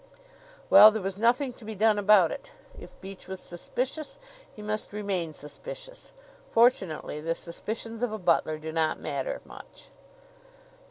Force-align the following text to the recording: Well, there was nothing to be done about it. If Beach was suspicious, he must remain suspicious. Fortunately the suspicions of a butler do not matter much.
Well, 0.71 0.89
there 0.89 0.99
was 1.03 1.19
nothing 1.19 1.53
to 1.53 1.63
be 1.63 1.75
done 1.75 1.99
about 1.99 2.31
it. 2.31 2.53
If 2.75 2.99
Beach 3.01 3.27
was 3.27 3.39
suspicious, 3.39 4.17
he 4.55 4.63
must 4.63 4.93
remain 4.93 5.33
suspicious. 5.35 6.11
Fortunately 6.49 7.21
the 7.21 7.35
suspicions 7.35 8.01
of 8.01 8.11
a 8.11 8.17
butler 8.17 8.57
do 8.57 8.71
not 8.71 8.99
matter 8.99 9.39
much. 9.45 9.91